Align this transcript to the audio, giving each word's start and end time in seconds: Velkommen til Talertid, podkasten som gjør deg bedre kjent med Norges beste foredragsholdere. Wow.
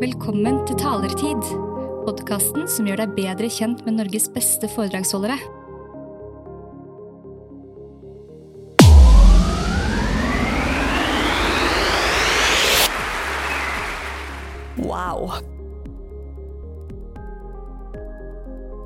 Velkommen 0.00 0.62
til 0.64 0.78
Talertid, 0.80 1.48
podkasten 2.06 2.64
som 2.64 2.86
gjør 2.88 3.02
deg 3.02 3.10
bedre 3.12 3.48
kjent 3.52 3.82
med 3.84 3.98
Norges 3.98 4.24
beste 4.32 4.64
foredragsholdere. 4.72 5.36
Wow. 14.80 15.36